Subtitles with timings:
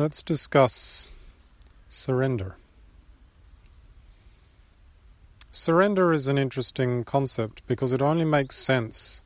[0.00, 1.12] Let's discuss
[1.90, 2.56] surrender.
[5.52, 9.20] Surrender is an interesting concept because it only makes sense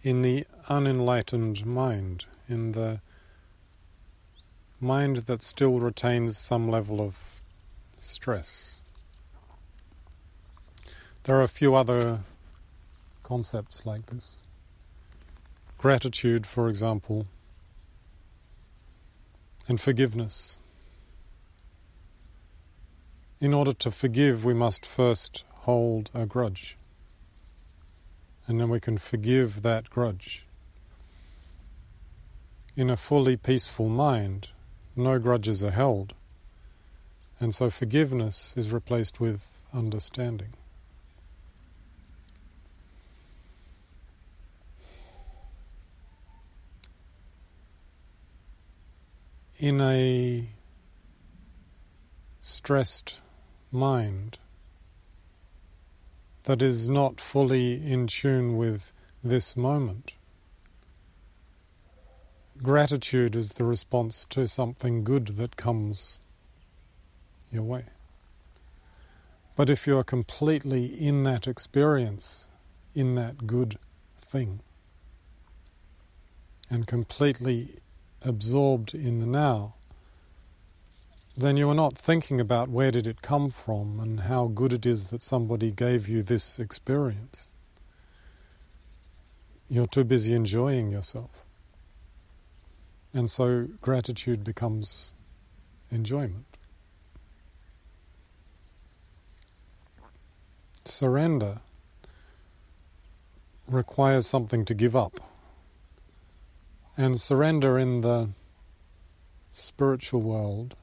[0.00, 3.00] in the unenlightened mind, in the
[4.80, 7.40] mind that still retains some level of
[7.98, 8.84] stress.
[11.24, 12.20] There are a few other
[13.24, 14.44] concepts like this.
[15.78, 17.26] Gratitude, for example,
[19.68, 20.58] and forgiveness.
[23.40, 26.76] In order to forgive, we must first hold a grudge.
[28.46, 30.44] And then we can forgive that grudge.
[32.76, 34.48] In a fully peaceful mind,
[34.96, 36.14] no grudges are held.
[37.38, 40.54] And so forgiveness is replaced with understanding.
[49.62, 50.48] In a
[52.40, 53.20] stressed
[53.70, 54.40] mind
[56.42, 58.92] that is not fully in tune with
[59.22, 60.14] this moment,
[62.60, 66.18] gratitude is the response to something good that comes
[67.52, 67.84] your way.
[69.54, 72.48] But if you're completely in that experience,
[72.96, 73.78] in that good
[74.16, 74.58] thing,
[76.68, 77.76] and completely
[78.24, 79.74] absorbed in the now,
[81.36, 84.84] then you are not thinking about where did it come from and how good it
[84.84, 87.52] is that somebody gave you this experience.
[89.68, 91.46] You're too busy enjoying yourself.
[93.14, 95.12] And so gratitude becomes
[95.90, 96.46] enjoyment.
[100.84, 101.60] Surrender
[103.66, 105.31] requires something to give up.
[107.02, 108.28] And surrender in the
[109.50, 110.76] spiritual world,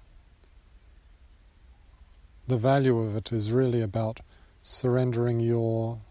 [2.45, 4.19] the value of it is really about
[4.61, 6.01] surrendering your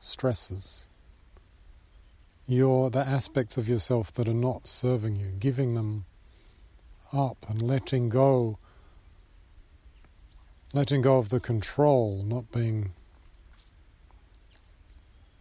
[0.00, 0.88] stresses,
[2.48, 6.06] your the aspects of yourself that are not serving you, giving them
[7.12, 8.58] up and letting go
[10.72, 12.90] letting go of the control, not being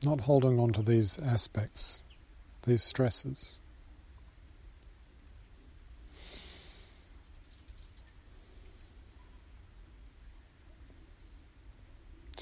[0.03, 2.03] not holding on to these aspects,
[2.67, 3.61] these stresses.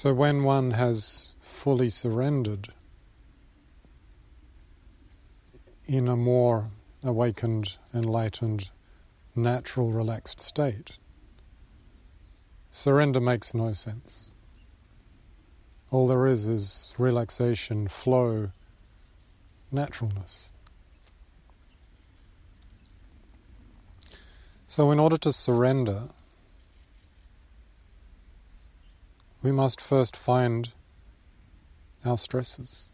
[0.04, 2.68] So when one has fully surrendered
[5.86, 6.68] in a more
[7.02, 8.68] awakened, enlightened,
[9.34, 10.98] natural, relaxed state,
[12.70, 14.34] surrender makes no sense.
[15.90, 18.50] All there is is relaxation, flow,
[19.72, 20.50] naturalness.
[24.66, 26.10] So, in order to surrender,
[29.44, 30.72] we must first find
[32.02, 32.88] our stresses.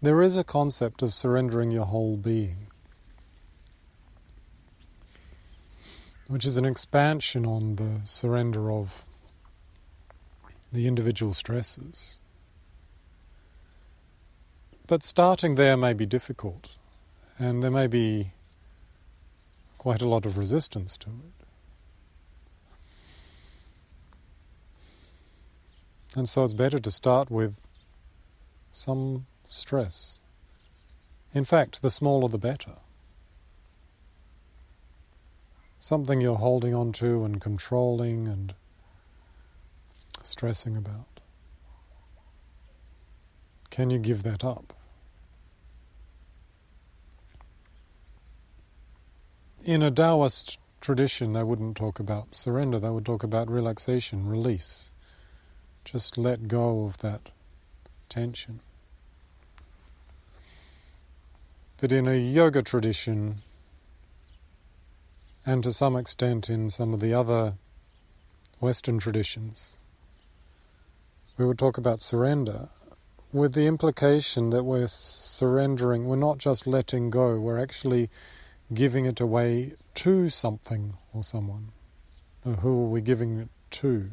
[0.00, 2.68] There is a concept of surrendering your whole being,
[6.28, 9.04] which is an expansion on the surrender of
[10.72, 12.20] the individual stresses.
[14.86, 16.78] But starting there may be difficult,
[17.38, 18.32] and there may be
[19.76, 21.43] quite a lot of resistance to it.
[26.16, 27.60] And so it's better to start with
[28.70, 30.20] some stress.
[31.32, 32.74] In fact, the smaller the better.
[35.80, 38.54] Something you're holding on to and controlling and
[40.22, 41.20] stressing about.
[43.70, 44.72] Can you give that up?
[49.64, 54.92] In a Taoist tradition, they wouldn't talk about surrender, they would talk about relaxation, release.
[55.84, 57.30] Just let go of that
[58.08, 58.60] tension.
[61.80, 63.42] But in a yoga tradition,
[65.44, 67.54] and to some extent in some of the other
[68.60, 69.76] Western traditions,
[71.36, 72.68] we would talk about surrender
[73.34, 78.08] with the implication that we're surrendering, we're not just letting go, we're actually
[78.72, 81.72] giving it away to something or someone.
[82.44, 84.10] who are we giving it to?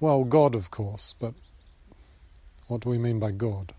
[0.00, 1.34] Well, God, of course, but
[2.68, 3.74] what do we mean by God?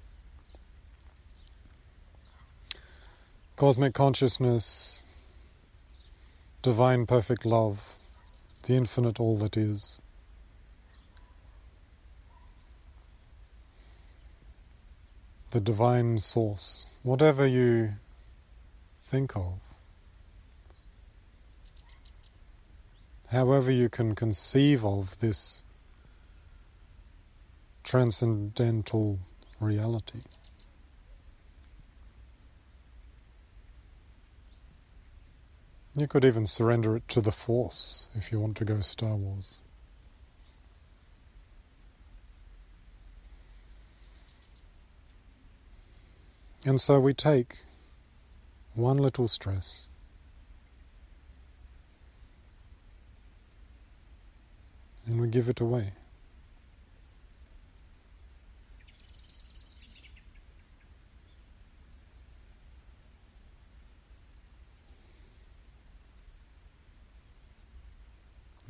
[3.55, 5.07] Cosmic consciousness,
[6.61, 7.95] divine perfect love,
[8.63, 10.01] the infinite all that is.
[15.51, 17.93] The divine source, whatever you
[19.01, 19.59] think of,
[23.27, 25.63] however you can conceive of this
[27.89, 29.17] transcendental
[29.59, 30.19] reality.
[35.95, 39.61] You could even surrender it to the Force if you want to go Star Wars.
[46.63, 47.57] And so we take
[48.75, 49.89] one little stress
[55.07, 55.93] and we give it away.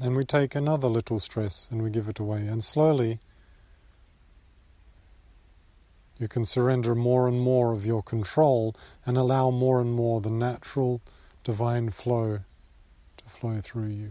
[0.01, 2.45] And we take another little stress and we give it away.
[2.45, 3.19] And slowly,
[6.19, 8.75] you can surrender more and more of your control
[9.05, 10.99] and allow more and more the natural
[11.45, 12.39] divine flow
[13.15, 14.09] to flow through you.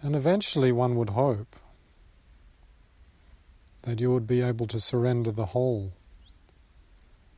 [0.00, 1.54] And eventually, one would hope
[3.82, 5.92] that you would be able to surrender the whole,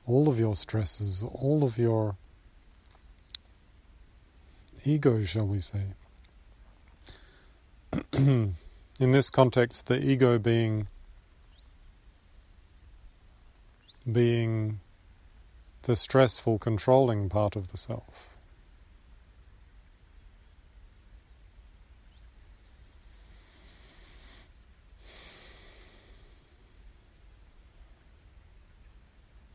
[0.06, 2.14] all of your stresses, all of your
[4.86, 5.82] ego, shall we say.
[8.12, 8.54] In
[8.98, 10.88] this context, the ego being
[14.10, 14.80] being
[15.82, 18.30] the stressful, controlling part of the self.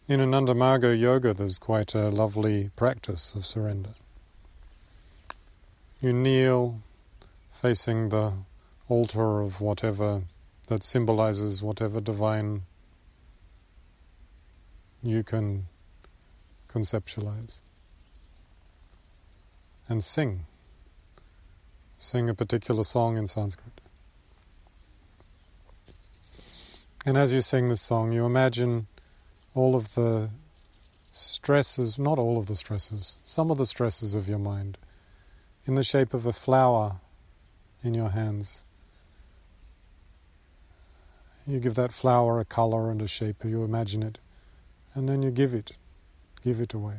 [0.08, 3.94] In Ananda Marga Yoga, there's quite a lovely practice of surrender.
[6.02, 6.82] You kneel
[7.52, 8.34] facing the
[8.90, 10.24] altar of whatever
[10.66, 12.64] that symbolizes whatever divine
[15.04, 15.68] you can
[16.68, 17.62] conceptualize.
[19.88, 20.46] And sing.
[22.00, 23.80] Sing a particular song in Sanskrit.
[27.06, 28.88] And as you sing this song, you imagine
[29.54, 30.32] all of the
[31.12, 34.80] stresses, not all of the stresses, some of the stresses of your mind
[35.66, 36.98] in the shape of a flower
[37.84, 38.64] in your hands.
[41.48, 44.18] You give that flower a color and a shape, you imagine it,
[44.94, 45.72] and then you give it,
[46.44, 46.98] give it away.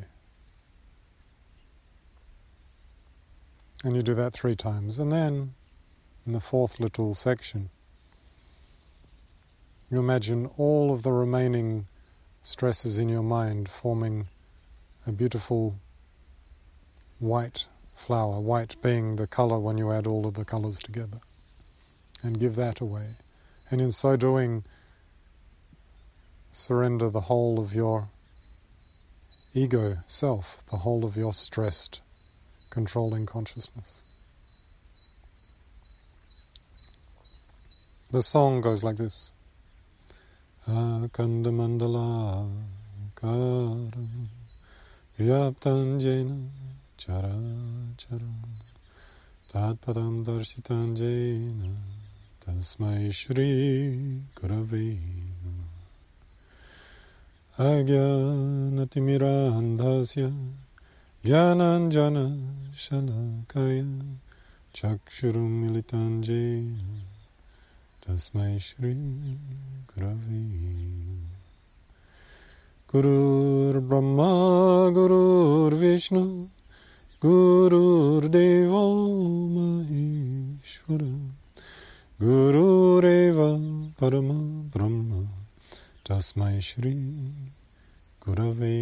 [3.84, 4.98] And you do that three times.
[4.98, 5.54] And then,
[6.26, 7.70] in the fourth little section,
[9.90, 11.86] you imagine all of the remaining
[12.42, 14.26] stresses in your mind forming
[15.06, 15.74] a beautiful
[17.18, 17.66] white
[18.02, 21.20] flower, white being the color when you add all of the colors together,
[22.22, 23.06] and give that away.
[23.70, 24.64] And in so doing,
[26.50, 28.08] surrender the whole of your
[29.54, 32.02] ego self, the whole of your stressed,
[32.70, 34.02] controlling consciousness.
[38.10, 39.30] The song goes like this.
[40.68, 42.50] Akandamandala
[43.16, 43.90] karam
[45.18, 46.48] vyaptanjena
[47.02, 48.38] characharam
[49.50, 51.70] tatpadam darshitanjena
[52.44, 53.50] tasmai shri
[54.38, 54.88] gurave
[57.58, 60.28] agyanatimirandhasya
[61.24, 62.24] jnananjana
[62.84, 63.88] shalakaya
[64.78, 66.86] chakshurum militanjena
[68.06, 68.94] tasmai shri
[69.90, 70.42] gurave
[72.92, 74.32] Gurur Brahma
[74.92, 76.22] Gurur Vishnu
[77.22, 78.84] Gururdevo
[79.54, 81.12] Maheshwara
[82.18, 83.50] Gurureva
[83.94, 84.38] Parama
[84.68, 85.20] Brahma.
[86.04, 86.92] Tasmai Shri
[88.24, 88.74] Gurave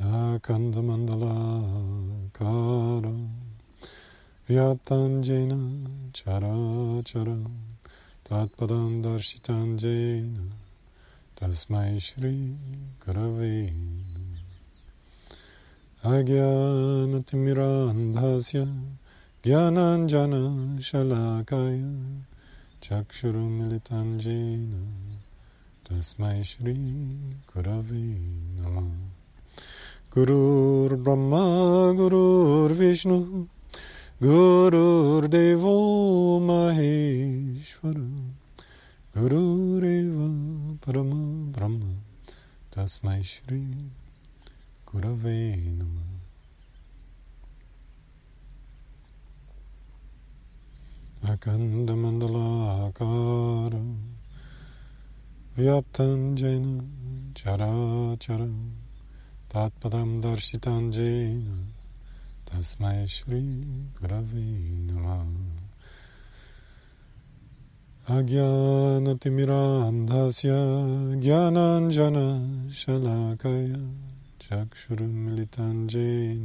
[0.00, 1.34] Namah Akandamandala
[2.32, 3.14] Kara
[4.48, 5.60] Vyaptanjena
[6.14, 6.56] Chara
[7.04, 7.36] Chara.
[8.24, 10.65] Tatpadam Darshitanjena
[11.41, 13.53] तस्मै श्रीगुरवे
[16.09, 17.39] अज्ञानतिमिरान्धस्य
[19.45, 20.19] ज्ञानाञ्जनशलाकाय
[22.83, 24.75] चक्षुरुमिलितं येन
[25.87, 28.03] तस्मै श्रीगुरवे
[28.57, 28.91] नमः
[30.17, 31.41] गुरुर्ब्रह्मा
[32.01, 33.25] गुरुर्विष्णुः
[34.25, 35.75] गुरुर्देवो
[36.49, 38.13] महेश्वरः
[39.13, 41.98] Gurureva Brahma Brahma
[42.70, 43.66] Tasmai Shri
[44.86, 46.02] Gurave Nama
[51.24, 53.82] Akandamandalakara
[55.58, 56.84] Vyaptam Jaina
[57.34, 58.48] Charachara
[59.50, 61.64] Tatpadam Darshitam Jaina
[62.48, 63.42] Tasmai Shri
[64.00, 64.46] Gurave
[68.15, 70.49] अज्ञानतिमिरान्धस्य
[71.23, 73.67] ज्ञानाञ्जनशलाकय
[74.43, 76.43] चक्षुरुन्मिलितं येन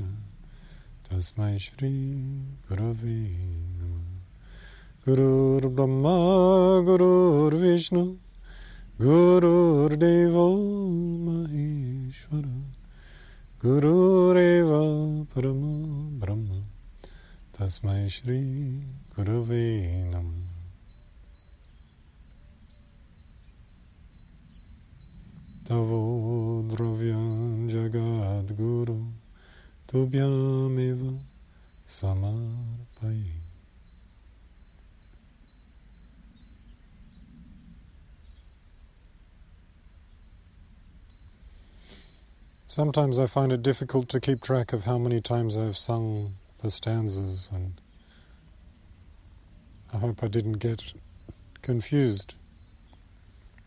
[1.06, 3.16] तस्मै श्रीगुरवे
[3.78, 4.06] नमः
[5.06, 6.14] गुरुर्ब्रह्मा
[6.88, 8.04] गुरुर्विष्णु
[9.02, 10.46] गुरुर्देवो
[11.26, 12.44] महेश्वर
[13.64, 14.70] गुरुरेव
[15.34, 15.74] परमो
[16.24, 16.48] ब्रह्म
[17.58, 19.66] तस्मै श्रीगुरवे
[20.12, 20.39] नमः
[42.67, 46.69] Sometimes I find it difficult to keep track of how many times I've sung the
[46.71, 47.79] stanzas, and
[49.93, 50.93] I hope I didn't get
[51.61, 52.33] confused.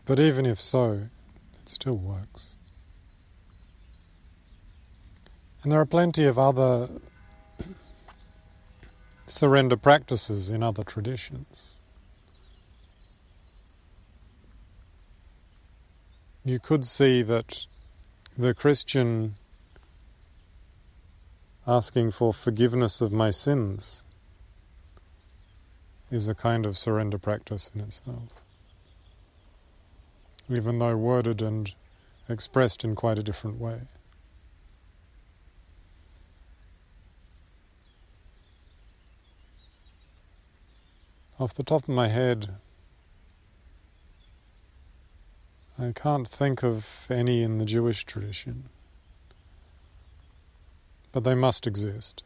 [0.05, 1.09] But even if so,
[1.65, 2.57] it still works.
[5.63, 6.89] And there are plenty of other
[9.25, 11.73] surrender practices in other traditions.
[16.43, 17.65] You could see that
[18.37, 19.33] the Christian
[21.65, 24.03] asking for forgiveness of my sins
[26.11, 28.44] is a kind of surrender practice in itself,
[30.49, 31.73] even though worded and
[32.29, 33.81] expressed in quite a different way.
[41.39, 42.49] Off the top of my head,
[45.77, 48.69] I can't think of any in the Jewish tradition,
[51.11, 52.23] but they must exist.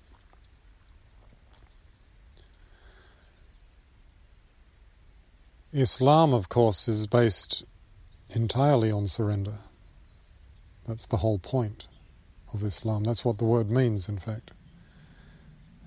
[5.74, 7.64] Islam, of course, is based
[8.30, 9.60] entirely on surrender.
[10.88, 11.86] That's the whole point
[12.54, 13.04] of Islam.
[13.04, 14.52] That's what the word means, in fact.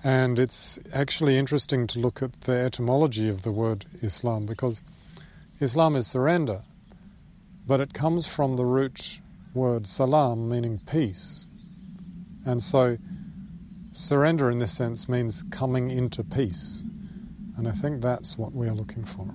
[0.04, 4.82] And it's actually interesting to look at the etymology of the word Islam because
[5.60, 6.62] Islam is surrender.
[7.66, 9.20] But it comes from the root
[9.54, 11.46] word salam, meaning peace.
[12.44, 12.98] And so
[13.92, 16.84] surrender in this sense means coming into peace.
[17.56, 19.28] And I think that's what we're looking for.